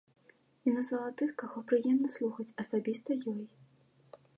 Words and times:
І 0.69 0.73
назвала 0.77 1.11
тых, 1.21 1.29
каго 1.43 1.57
прыемна 1.73 2.09
слухаць 2.19 2.51
асабіста 2.65 3.23
ёй. 3.35 3.43